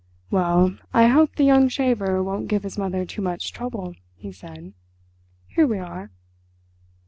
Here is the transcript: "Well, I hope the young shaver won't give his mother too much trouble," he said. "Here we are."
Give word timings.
"Well, 0.31 0.77
I 0.95 1.09
hope 1.09 1.35
the 1.35 1.43
young 1.43 1.69
shaver 1.69 2.23
won't 2.23 2.47
give 2.47 2.63
his 2.63 2.75
mother 2.75 3.05
too 3.05 3.21
much 3.21 3.53
trouble," 3.53 3.93
he 4.15 4.31
said. 4.31 4.73
"Here 5.49 5.67
we 5.67 5.77
are." 5.77 6.09